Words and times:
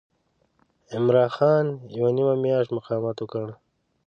عمرا 0.93 1.25
خان 1.35 1.65
یوه 1.95 2.09
نیمه 2.17 2.35
میاشت 2.43 2.69
مقاومت 2.77 3.17
وکړ. 3.19 3.47